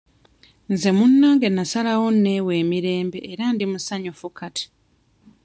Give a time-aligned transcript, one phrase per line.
[0.71, 4.65] Nze munnange nnasalawo neewe emirembe era ndi musanyufu kati.